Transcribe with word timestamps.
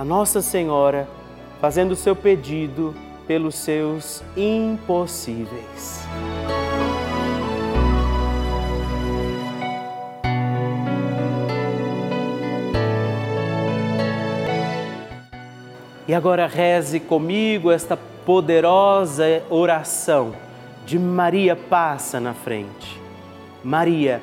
a 0.00 0.04
Nossa 0.04 0.40
Senhora 0.40 1.06
fazendo 1.60 1.94
seu 1.94 2.16
pedido 2.16 2.94
pelos 3.26 3.54
seus 3.54 4.24
impossíveis. 4.34 6.00
E 16.08 16.14
agora 16.14 16.46
reze 16.46 16.98
comigo 16.98 17.70
esta 17.70 17.94
poderosa 18.24 19.42
oração 19.50 20.32
de 20.86 20.98
Maria 20.98 21.54
passa 21.54 22.18
na 22.18 22.32
frente. 22.32 22.98
Maria 23.62 24.22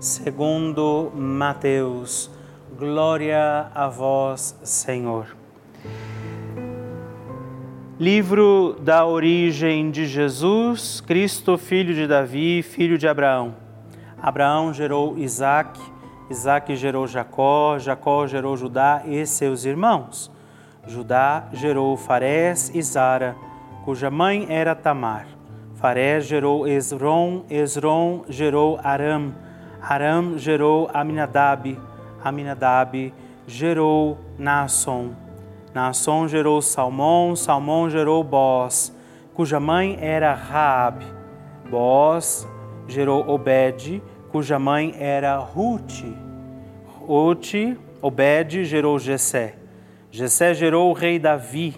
segundo 0.00 1.12
Mateus. 1.14 2.30
Glória 2.78 3.70
a 3.74 3.86
vós, 3.86 4.58
Senhor. 4.62 5.36
Livro 7.98 8.78
da 8.80 9.04
origem 9.04 9.90
de 9.90 10.06
Jesus, 10.06 11.02
Cristo, 11.02 11.58
filho 11.58 11.94
de 11.94 12.06
Davi, 12.06 12.62
filho 12.62 12.96
de 12.96 13.06
Abraão. 13.06 13.54
Abraão 14.22 14.72
gerou 14.72 15.18
Isaac, 15.18 15.78
Isaac 16.30 16.74
gerou 16.76 17.06
Jacó, 17.06 17.78
Jacó 17.78 18.26
gerou 18.26 18.56
Judá 18.56 19.02
e 19.04 19.26
seus 19.26 19.66
irmãos. 19.66 20.30
Judá 20.86 21.44
gerou 21.52 21.94
Farés 21.98 22.74
e 22.74 22.80
Zara, 22.80 23.36
cuja 23.84 24.10
mãe 24.10 24.46
era 24.48 24.74
Tamar. 24.74 25.26
Farés 25.74 26.24
gerou 26.24 26.66
Esron, 26.66 27.44
Esron 27.50 28.24
gerou 28.30 28.80
Aram, 28.82 29.34
Aram 29.82 30.38
gerou 30.38 30.90
Aminadab, 30.92 31.78
Aminadab 32.22 33.12
gerou 33.46 34.18
Naasson. 34.38 35.14
Naasson 35.74 36.28
gerou 36.28 36.60
Salmão, 36.60 37.34
Salmão 37.34 37.88
gerou 37.88 38.22
Boz, 38.22 38.94
cuja 39.34 39.58
mãe 39.58 39.96
era 40.00 40.34
Raab. 40.34 41.04
Boz 41.70 42.46
gerou 42.86 43.28
Obed, 43.28 44.02
cuja 44.30 44.58
mãe 44.58 44.94
era 44.98 45.36
Ruth. 45.38 46.04
Ruth, 47.00 47.54
Obed 48.02 48.64
gerou 48.64 48.98
Jessé. 48.98 49.54
Jessé 50.10 50.52
gerou 50.52 50.90
o 50.90 50.92
rei 50.92 51.18
Davi. 51.18 51.74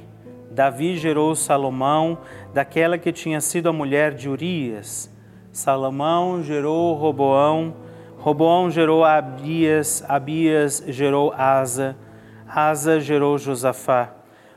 Davi 0.50 0.96
gerou 0.96 1.34
Salomão, 1.34 2.18
daquela 2.52 2.98
que 2.98 3.12
tinha 3.12 3.40
sido 3.40 3.68
a 3.68 3.72
mulher 3.72 4.12
de 4.14 4.28
Urias. 4.28 5.10
Salomão 5.52 6.42
gerou 6.42 6.94
Roboão. 6.94 7.74
Roboão 8.22 8.70
gerou 8.70 9.04
Abias. 9.04 10.04
Abias 10.08 10.80
gerou 10.86 11.34
Asa. 11.36 11.96
Asa 12.48 13.00
gerou 13.00 13.36
Josafá. 13.36 14.12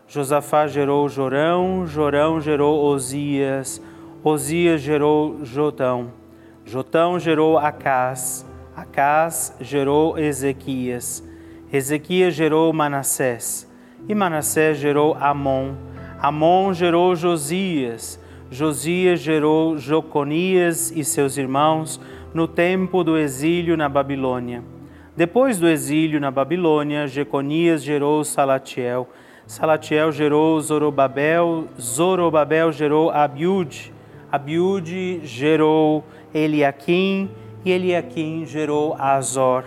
Josafá 0.07 0.67
gerou 0.67 1.09
Jorão. 1.09 1.83
Jorão 1.87 2.39
gerou 2.39 2.85
Osias. 2.85 3.81
Osias 4.23 4.81
gerou 4.81 5.43
Jotão. 5.43 6.11
Jotão 6.63 7.19
gerou 7.19 7.57
Acás. 7.57 8.45
Acás 8.75 9.57
gerou 9.59 10.15
Ezequias. 10.15 11.23
Ezequias 11.73 12.35
gerou 12.35 12.71
Manassés, 12.71 13.67
e 14.07 14.13
Manassés 14.13 14.77
gerou 14.77 15.17
Amon. 15.19 15.73
Amon 16.21 16.71
gerou 16.71 17.15
Josias, 17.15 18.19
Josias 18.51 19.19
gerou 19.19 19.75
Joconias 19.77 20.91
e 20.91 21.03
seus 21.03 21.35
irmãos 21.35 21.99
no 22.35 22.49
tempo 22.49 23.01
do 23.01 23.17
exílio 23.17 23.77
na 23.77 23.87
Babilônia. 23.87 24.61
Depois 25.15 25.57
do 25.57 25.69
exílio 25.69 26.19
na 26.19 26.29
Babilônia, 26.29 27.07
Jeconias 27.07 27.81
gerou 27.81 28.25
Salatiel, 28.25 29.07
Salatiel 29.47 30.11
gerou 30.11 30.59
Zorobabel, 30.59 31.69
Zorobabel 31.79 32.73
gerou 32.73 33.09
Abiúde, 33.09 33.93
Abiúde 34.29 35.21
gerou 35.23 36.03
Eliaquim 36.33 37.29
e 37.63 37.71
Eliaquim 37.71 38.45
gerou 38.45 38.97
Azor. 38.99 39.63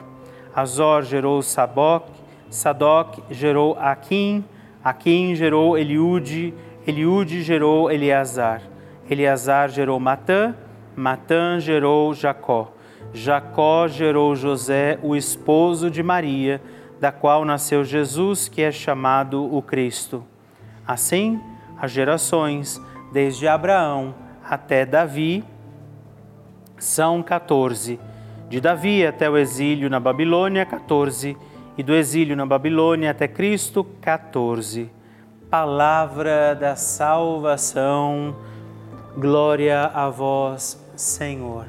Azor 0.54 1.04
gerou 1.04 1.40
Saboc, 1.40 2.10
Sadoc 2.50 3.18
gerou 3.30 3.78
Aquim, 3.80 4.44
Aquim 4.84 5.34
gerou 5.34 5.78
Eliude, 5.78 6.52
Eliude 6.86 7.40
gerou 7.40 7.90
Eleazar, 7.90 8.60
Eleazar 9.08 9.70
gerou 9.70 9.98
Matã, 9.98 10.54
Matã 10.98 11.60
gerou 11.60 12.12
Jacó. 12.12 12.72
Jacó 13.12 13.86
gerou 13.86 14.34
José, 14.34 14.98
o 15.00 15.14
esposo 15.14 15.88
de 15.88 16.02
Maria, 16.02 16.60
da 17.00 17.12
qual 17.12 17.44
nasceu 17.44 17.84
Jesus, 17.84 18.48
que 18.48 18.62
é 18.62 18.72
chamado 18.72 19.54
o 19.54 19.62
Cristo. 19.62 20.24
Assim, 20.84 21.40
as 21.80 21.92
gerações, 21.92 22.82
desde 23.12 23.46
Abraão 23.46 24.12
até 24.44 24.84
Davi, 24.84 25.44
são 26.78 27.22
14. 27.22 28.00
De 28.48 28.60
Davi 28.60 29.06
até 29.06 29.30
o 29.30 29.38
exílio 29.38 29.88
na 29.88 30.00
Babilônia, 30.00 30.66
14. 30.66 31.36
E 31.76 31.82
do 31.84 31.94
exílio 31.94 32.34
na 32.34 32.44
Babilônia 32.44 33.12
até 33.12 33.28
Cristo, 33.28 33.84
14. 34.00 34.90
Palavra 35.48 36.56
da 36.56 36.74
salvação. 36.74 38.34
Glória 39.16 39.84
a 39.94 40.08
vós, 40.08 40.87
Senhor. 40.98 41.66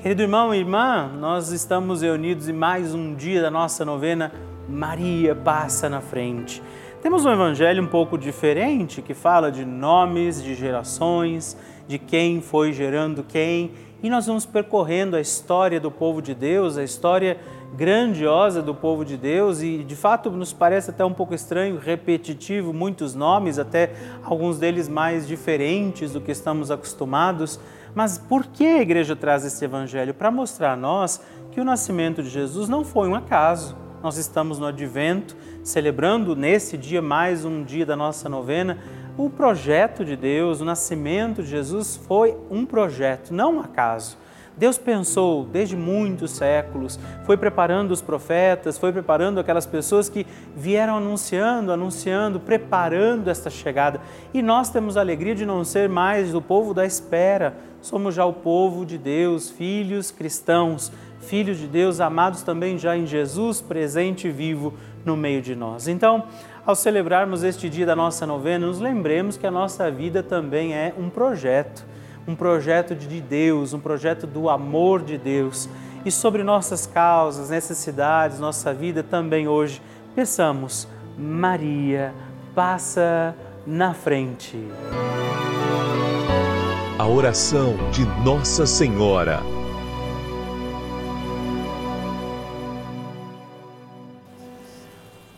Querido 0.00 0.22
irmão 0.22 0.54
e 0.54 0.58
irmã, 0.58 1.10
nós 1.18 1.50
estamos 1.50 2.02
reunidos 2.02 2.48
em 2.48 2.52
mais 2.52 2.94
um 2.94 3.12
dia 3.12 3.42
da 3.42 3.50
nossa 3.50 3.84
novena 3.84 4.30
Maria 4.68 5.34
passa 5.34 5.88
na 5.88 6.00
frente. 6.00 6.62
Temos 7.02 7.24
um 7.24 7.32
evangelho 7.32 7.82
um 7.82 7.88
pouco 7.88 8.16
diferente 8.16 9.02
que 9.02 9.12
fala 9.12 9.50
de 9.50 9.64
nomes, 9.64 10.40
de 10.40 10.54
gerações, 10.54 11.56
de 11.88 11.98
quem 11.98 12.40
foi 12.40 12.72
gerando 12.72 13.24
quem, 13.24 13.72
e 14.04 14.08
nós 14.08 14.26
vamos 14.26 14.46
percorrendo 14.46 15.16
a 15.16 15.20
história 15.20 15.80
do 15.80 15.90
povo 15.90 16.22
de 16.22 16.32
Deus, 16.32 16.78
a 16.78 16.84
história 16.84 17.38
grandiosa 17.74 18.62
do 18.62 18.74
povo 18.74 19.04
de 19.04 19.16
Deus 19.16 19.62
e 19.62 19.78
de 19.78 19.96
fato 19.96 20.30
nos 20.30 20.52
parece 20.52 20.90
até 20.90 21.04
um 21.04 21.12
pouco 21.12 21.34
estranho, 21.34 21.76
repetitivo, 21.76 22.72
muitos 22.72 23.14
nomes, 23.14 23.58
até 23.58 23.90
alguns 24.22 24.58
deles 24.58 24.88
mais 24.88 25.26
diferentes 25.26 26.12
do 26.12 26.20
que 26.20 26.30
estamos 26.30 26.70
acostumados. 26.70 27.58
Mas 27.94 28.18
por 28.18 28.46
que 28.46 28.66
a 28.66 28.82
igreja 28.82 29.14
traz 29.14 29.44
esse 29.44 29.64
evangelho? 29.64 30.12
Para 30.12 30.30
mostrar 30.30 30.72
a 30.72 30.76
nós 30.76 31.20
que 31.52 31.60
o 31.60 31.64
nascimento 31.64 32.22
de 32.22 32.28
Jesus 32.28 32.68
não 32.68 32.84
foi 32.84 33.08
um 33.08 33.14
acaso. 33.14 33.76
Nós 34.02 34.16
estamos 34.16 34.58
no 34.58 34.66
advento, 34.66 35.36
celebrando 35.62 36.34
nesse 36.34 36.76
dia 36.76 37.00
mais 37.00 37.44
um 37.44 37.62
dia 37.62 37.86
da 37.86 37.96
nossa 37.96 38.28
novena. 38.28 38.78
O 39.16 39.30
projeto 39.30 40.04
de 40.04 40.16
Deus, 40.16 40.60
o 40.60 40.64
nascimento 40.64 41.42
de 41.42 41.48
Jesus 41.48 41.96
foi 41.96 42.36
um 42.50 42.66
projeto, 42.66 43.32
não 43.32 43.56
um 43.56 43.60
acaso. 43.60 44.18
Deus 44.56 44.78
pensou 44.78 45.44
desde 45.44 45.76
muitos 45.76 46.30
séculos, 46.30 46.98
foi 47.24 47.36
preparando 47.36 47.90
os 47.90 48.00
profetas, 48.00 48.78
foi 48.78 48.92
preparando 48.92 49.40
aquelas 49.40 49.66
pessoas 49.66 50.08
que 50.08 50.24
vieram 50.56 50.96
anunciando, 50.96 51.72
anunciando, 51.72 52.38
preparando 52.38 53.28
esta 53.28 53.50
chegada. 53.50 54.00
E 54.32 54.40
nós 54.40 54.70
temos 54.70 54.96
a 54.96 55.00
alegria 55.00 55.34
de 55.34 55.44
não 55.44 55.64
ser 55.64 55.88
mais 55.88 56.34
o 56.34 56.40
povo 56.40 56.72
da 56.72 56.86
espera, 56.86 57.56
somos 57.82 58.14
já 58.14 58.24
o 58.24 58.32
povo 58.32 58.86
de 58.86 58.96
Deus, 58.96 59.50
filhos 59.50 60.12
cristãos, 60.12 60.92
filhos 61.20 61.58
de 61.58 61.66
Deus, 61.66 62.00
amados 62.00 62.42
também 62.42 62.78
já 62.78 62.96
em 62.96 63.06
Jesus, 63.06 63.60
presente 63.60 64.28
e 64.28 64.30
vivo 64.30 64.74
no 65.04 65.16
meio 65.16 65.42
de 65.42 65.56
nós. 65.56 65.88
Então, 65.88 66.24
ao 66.64 66.76
celebrarmos 66.76 67.42
este 67.42 67.68
dia 67.68 67.84
da 67.84 67.96
nossa 67.96 68.24
novena, 68.24 68.66
nos 68.66 68.78
lembremos 68.78 69.36
que 69.36 69.46
a 69.46 69.50
nossa 69.50 69.90
vida 69.90 70.22
também 70.22 70.74
é 70.74 70.94
um 70.96 71.10
projeto 71.10 71.84
um 72.26 72.34
projeto 72.34 72.94
de 72.94 73.20
Deus, 73.20 73.72
um 73.72 73.80
projeto 73.80 74.26
do 74.26 74.48
amor 74.48 75.02
de 75.02 75.18
Deus. 75.18 75.68
E 76.04 76.10
sobre 76.10 76.42
nossas 76.42 76.86
causas, 76.86 77.50
necessidades, 77.50 78.38
nossa 78.38 78.74
vida 78.74 79.02
também 79.02 79.48
hoje, 79.48 79.80
peçamos, 80.14 80.86
Maria, 81.16 82.12
passa 82.54 83.34
na 83.66 83.94
frente. 83.94 84.58
A 86.98 87.06
oração 87.06 87.74
de 87.90 88.04
Nossa 88.24 88.66
Senhora. 88.66 89.53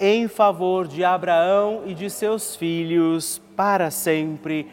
em 0.00 0.28
favor 0.28 0.86
de 0.86 1.04
Abraão 1.04 1.82
e 1.86 1.94
de 1.94 2.10
seus 2.10 2.56
filhos 2.56 3.40
para 3.56 3.90
sempre 3.90 4.66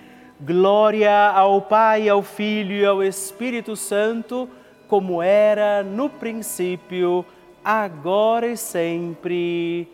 Glória 0.44 1.30
ao 1.30 1.62
Pai, 1.62 2.10
ao 2.10 2.24
Filho 2.24 2.74
e 2.74 2.84
ao 2.84 3.04
Espírito 3.04 3.76
Santo, 3.76 4.50
como 4.88 5.22
era 5.22 5.84
no 5.84 6.10
princípio, 6.10 7.24
agora 7.64 8.48
e 8.48 8.58
sempre. 8.58 9.88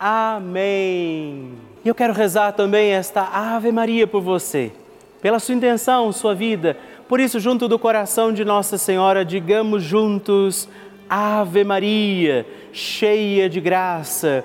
Amém. 0.00 1.52
E 1.84 1.88
eu 1.88 1.94
quero 1.94 2.12
rezar 2.12 2.50
também 2.50 2.90
esta 2.90 3.22
Ave 3.22 3.70
Maria 3.70 4.04
por 4.04 4.20
você, 4.20 4.72
pela 5.20 5.38
sua 5.38 5.54
intenção, 5.54 6.10
sua 6.10 6.34
vida. 6.34 6.76
Por 7.08 7.20
isso, 7.20 7.38
junto 7.38 7.68
do 7.68 7.78
coração 7.78 8.32
de 8.32 8.44
Nossa 8.44 8.76
Senhora, 8.76 9.24
digamos 9.24 9.84
juntos: 9.84 10.68
Ave 11.08 11.62
Maria, 11.62 12.44
cheia 12.72 13.48
de 13.48 13.60
graça 13.60 14.44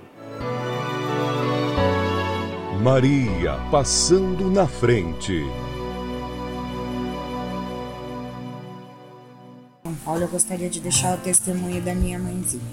Maria 2.81 3.59
passando 3.69 4.49
na 4.49 4.65
frente. 4.65 5.45
Paulo, 10.03 10.23
eu 10.23 10.27
gostaria 10.27 10.67
de 10.67 10.79
deixar 10.79 11.15
o 11.15 11.21
testemunho 11.21 11.79
da 11.79 11.93
minha 11.93 12.17
mãezinha. 12.17 12.63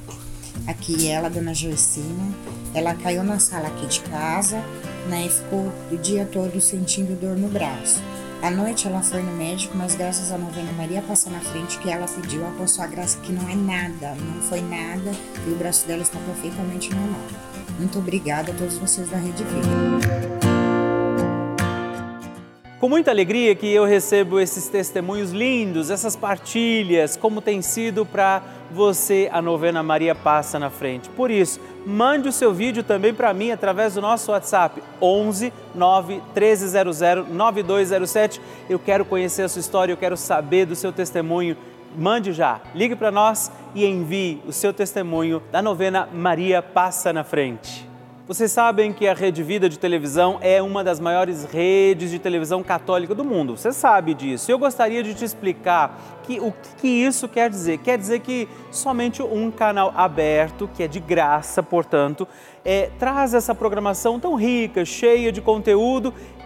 Aqui 0.67 1.09
ela, 1.09 1.29
dona 1.29 1.53
Joicina, 1.53 2.33
ela 2.73 2.95
caiu 2.95 3.23
na 3.23 3.39
sala 3.39 3.69
aqui 3.69 3.87
de 3.87 4.01
casa, 4.01 4.65
né, 5.11 5.27
e 5.27 5.29
ficou 5.29 5.71
o 5.93 5.97
dia 5.99 6.25
todo 6.25 6.59
sentindo 6.59 7.15
dor 7.21 7.37
no 7.37 7.49
braço. 7.49 8.03
À 8.41 8.51
noite 8.51 8.87
ela 8.87 9.03
foi 9.03 9.23
no 9.23 9.37
médico, 9.37 9.77
mas 9.77 9.95
graças 9.95 10.33
a 10.33 10.39
novena 10.39 10.73
Maria 10.73 11.03
passar 11.03 11.29
na 11.29 11.41
frente, 11.41 11.79
que 11.81 11.91
ela 11.91 12.07
pediu 12.07 12.41
a 12.47 12.67
sua 12.67 12.87
graça 12.87 13.19
que 13.19 13.31
não 13.31 13.47
é 13.47 13.55
nada, 13.55 14.15
não 14.15 14.41
foi 14.41 14.63
nada, 14.63 15.13
e 15.47 15.51
o 15.51 15.57
braço 15.57 15.87
dela 15.87 16.01
está 16.01 16.19
perfeitamente 16.21 16.95
normal. 16.95 17.58
Muito 17.79 17.99
obrigada 17.99 18.51
a 18.51 18.55
todos 18.55 18.77
vocês 18.77 19.09
da 19.09 19.17
Rede 19.17 19.45
Vida. 19.45 20.49
Com 22.81 22.89
muita 22.89 23.11
alegria 23.11 23.55
que 23.55 23.69
eu 23.69 23.85
recebo 23.85 24.41
esses 24.41 24.69
testemunhos 24.69 25.31
lindos, 25.31 25.91
essas 25.91 26.17
partilhas, 26.17 27.17
como 27.17 27.41
tem 27.41 27.63
sido 27.63 28.05
para 28.05 28.43
você 28.71 29.29
a 29.33 29.41
novena 29.41 29.83
Maria 29.83 30.15
Passa 30.15 30.59
na 30.59 30.71
Frente. 30.71 31.09
Por 31.11 31.31
isso, 31.31 31.61
mande 31.87 32.29
o 32.29 32.33
seu 32.33 32.53
vídeo 32.53 32.83
também 32.83 33.15
para 33.15 33.33
mim 33.33 33.51
através 33.51 33.95
do 33.95 34.01
nosso 34.01 34.31
WhatsApp 34.33 34.83
11 35.01 35.53
9 35.75 36.15
1300 36.15 37.01
9207. 37.31 38.41
Eu 38.69 38.79
quero 38.79 39.05
conhecer 39.05 39.43
a 39.43 39.49
sua 39.49 39.61
história, 39.61 39.93
eu 39.93 39.97
quero 39.97 40.17
saber 40.17 40.67
do 40.67 40.77
seu 40.77 40.93
testemunho. 40.93 41.57
Mande 41.97 42.33
já, 42.33 42.61
ligue 42.75 42.95
para 42.95 43.11
nós 43.11 43.51
e 43.75 43.85
envie 43.85 44.43
o 44.47 44.53
seu 44.53 44.73
testemunho 44.73 45.43
da 45.51 45.63
novena 45.63 46.09
Maria 46.13 46.63
Passa 46.63 47.13
na 47.13 47.25
Frente. 47.25 47.89
Vocês 48.29 48.53
sabem 48.53 48.93
que 48.93 49.09
a 49.09 49.15
Rede 49.15 49.43
Vida 49.43 49.71
de 49.71 49.79
televisão 49.79 50.37
é 50.43 50.61
uma 50.61 50.85
das 50.85 51.01
maiores 51.01 51.45
redes 51.45 52.11
de 52.11 52.19
televisão 52.19 52.63
católica 52.63 53.15
do 53.15 53.25
mundo. 53.25 53.57
Você 53.57 53.73
sabe 53.73 54.13
disso. 54.13 54.53
Eu 54.53 54.59
gostaria 54.59 55.03
de 55.03 55.15
te 55.15 55.25
explicar 55.25 55.99
que, 56.25 56.39
o 56.39 56.53
que 56.77 56.89
isso 56.89 57.27
quer 57.27 57.49
dizer. 57.49 57.79
Quer 57.79 57.97
dizer 57.97 58.21
que 58.21 58.47
somente 58.71 59.23
um 59.23 59.51
canal 59.51 59.95
aberto, 59.97 60.69
que 60.77 60.83
é 60.83 60.87
de 60.87 61.01
graça, 61.01 61.63
portanto, 61.63 62.29
é, 62.63 62.91
traz 62.99 63.33
essa 63.33 63.55
programação 63.55 64.21
tão 64.21 64.35
rica, 64.35 64.85
cheia 64.85 65.33
de 65.33 65.41
conteúdo 65.41 66.13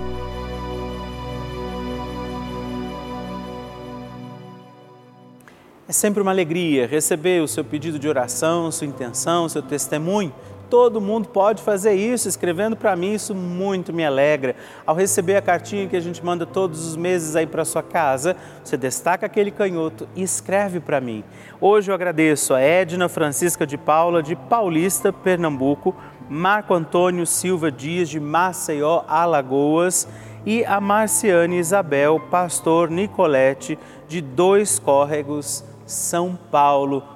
É 5.89 5.93
sempre 5.93 6.21
uma 6.21 6.33
alegria 6.33 6.85
receber 6.85 7.41
o 7.41 7.47
seu 7.47 7.65
pedido 7.65 8.01
de 8.01 8.09
oração, 8.09 8.73
sua 8.73 8.89
intenção, 8.89 9.49
seu 9.49 9.63
testemunho 9.63 10.35
Todo 10.69 11.01
mundo 11.01 11.29
pode 11.29 11.63
fazer 11.63 11.95
isso, 11.95 12.29
escrevendo 12.29 12.75
para 12.75 12.97
mim, 12.97 13.15
isso 13.15 13.35
muito 13.35 13.93
me 13.93 14.05
alegra. 14.05 14.57
Ao 14.85 14.97
receber 14.97 15.37
a 15.37 15.43
cartinha 15.43 15.87
que 15.87 15.97
a 15.97 16.01
gente 16.01 16.25
manda 16.25 16.45
todos 16.45 16.85
os 16.87 16.97
meses 16.97 17.37
aí 17.37 17.47
para 17.47 17.65
sua 17.65 17.85
casa, 17.85 18.37
você 18.65 18.77
destaca 18.77 19.25
aquele 19.25 19.53
canhoto 19.53 20.09
e 20.17 20.23
escreve 20.23 20.81
para 20.81 21.01
mim. 21.01 21.23
Hoje 21.61 21.91
eu 21.91 21.95
agradeço 21.95 22.53
a 22.53 22.61
Edna 22.61 23.09
Francisca 23.09 23.65
de 23.65 23.79
Paula, 23.79 24.23
de 24.23 24.35
Paulista, 24.35 25.13
Pernambuco, 25.13 25.95
Marco 26.29 26.75
Antônio 26.75 27.25
Silva 27.25 27.71
Dias, 27.71 28.09
de 28.09 28.19
Maceió, 28.19 29.05
Alagoas, 29.07 30.09
e 30.45 30.65
a 30.65 30.81
Marciane 30.81 31.59
Isabel 31.59 32.21
Pastor 32.31 32.91
Nicolete, 32.91 33.79
de 34.09 34.21
Dois 34.21 34.79
Córregos, 34.79 35.65
São 35.85 36.39
Paulo 36.51 37.16